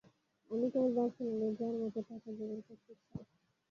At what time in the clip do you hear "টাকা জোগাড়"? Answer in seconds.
2.09-2.61